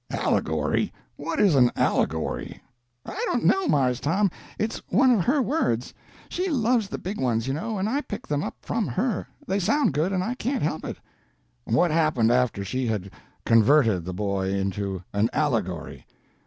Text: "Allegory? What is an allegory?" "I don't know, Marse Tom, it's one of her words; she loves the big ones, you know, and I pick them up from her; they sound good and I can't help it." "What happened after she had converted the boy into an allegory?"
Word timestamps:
"Allegory? 0.09 0.91
What 1.15 1.39
is 1.39 1.53
an 1.53 1.69
allegory?" 1.75 2.59
"I 3.05 3.23
don't 3.27 3.45
know, 3.45 3.67
Marse 3.67 3.99
Tom, 3.99 4.31
it's 4.57 4.81
one 4.89 5.11
of 5.11 5.25
her 5.25 5.43
words; 5.43 5.93
she 6.27 6.49
loves 6.49 6.87
the 6.87 6.97
big 6.97 7.19
ones, 7.21 7.47
you 7.47 7.53
know, 7.53 7.77
and 7.77 7.87
I 7.87 8.01
pick 8.01 8.25
them 8.25 8.43
up 8.43 8.55
from 8.63 8.87
her; 8.87 9.27
they 9.45 9.59
sound 9.59 9.93
good 9.93 10.11
and 10.11 10.23
I 10.23 10.33
can't 10.33 10.63
help 10.63 10.85
it." 10.85 10.97
"What 11.65 11.91
happened 11.91 12.31
after 12.31 12.65
she 12.65 12.87
had 12.87 13.11
converted 13.45 14.03
the 14.03 14.11
boy 14.15 14.49
into 14.51 15.03
an 15.13 15.29
allegory?" 15.33 16.07